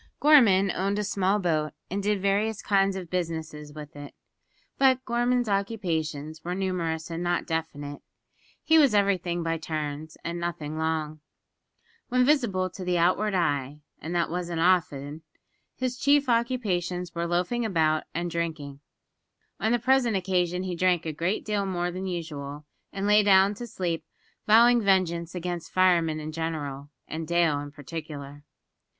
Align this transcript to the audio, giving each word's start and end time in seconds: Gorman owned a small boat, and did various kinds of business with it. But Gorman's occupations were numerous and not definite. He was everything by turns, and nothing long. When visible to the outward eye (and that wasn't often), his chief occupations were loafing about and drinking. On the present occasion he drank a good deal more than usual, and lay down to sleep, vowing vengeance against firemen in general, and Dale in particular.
Gorman 0.19 0.71
owned 0.71 0.97
a 0.97 1.03
small 1.03 1.37
boat, 1.37 1.73
and 1.91 2.01
did 2.01 2.19
various 2.23 2.63
kinds 2.63 2.95
of 2.95 3.11
business 3.11 3.53
with 3.75 3.95
it. 3.95 4.15
But 4.79 5.05
Gorman's 5.05 5.47
occupations 5.47 6.43
were 6.43 6.55
numerous 6.55 7.11
and 7.11 7.21
not 7.21 7.45
definite. 7.45 8.01
He 8.63 8.79
was 8.79 8.95
everything 8.95 9.43
by 9.43 9.59
turns, 9.59 10.17
and 10.23 10.39
nothing 10.39 10.75
long. 10.75 11.19
When 12.09 12.25
visible 12.25 12.67
to 12.71 12.83
the 12.83 12.97
outward 12.97 13.35
eye 13.35 13.81
(and 13.99 14.15
that 14.15 14.31
wasn't 14.31 14.59
often), 14.61 15.21
his 15.75 15.99
chief 15.99 16.27
occupations 16.27 17.13
were 17.13 17.27
loafing 17.27 17.63
about 17.63 18.05
and 18.11 18.31
drinking. 18.31 18.79
On 19.59 19.71
the 19.71 19.77
present 19.77 20.17
occasion 20.17 20.63
he 20.63 20.75
drank 20.75 21.05
a 21.05 21.13
good 21.13 21.43
deal 21.43 21.67
more 21.67 21.91
than 21.91 22.07
usual, 22.07 22.65
and 22.91 23.05
lay 23.05 23.21
down 23.21 23.53
to 23.53 23.67
sleep, 23.67 24.03
vowing 24.47 24.81
vengeance 24.81 25.35
against 25.35 25.71
firemen 25.71 26.19
in 26.19 26.31
general, 26.31 26.89
and 27.07 27.27
Dale 27.27 27.59
in 27.59 27.69
particular. 27.71 28.43